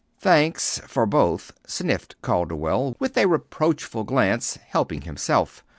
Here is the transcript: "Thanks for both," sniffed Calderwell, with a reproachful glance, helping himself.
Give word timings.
"Thanks 0.19 0.81
for 0.87 1.05
both," 1.05 1.51
sniffed 1.67 2.19
Calderwell, 2.23 2.95
with 2.97 3.15
a 3.17 3.27
reproachful 3.27 4.03
glance, 4.03 4.55
helping 4.71 5.01
himself. 5.03 5.63